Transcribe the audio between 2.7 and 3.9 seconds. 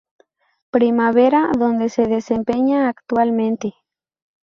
actualmente.